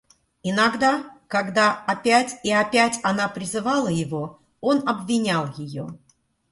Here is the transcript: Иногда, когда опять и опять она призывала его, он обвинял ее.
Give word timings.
Иногда, 0.41 1.05
когда 1.27 1.73
опять 1.77 2.39
и 2.43 2.51
опять 2.51 2.99
она 3.03 3.29
призывала 3.29 3.87
его, 3.89 4.39
он 4.59 4.89
обвинял 4.89 5.53
ее. 5.57 5.95